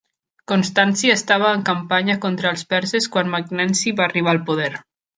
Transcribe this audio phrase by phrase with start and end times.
[0.51, 4.73] Constanci estava en campanya contra els perses quan Magnenci va arribar al poder.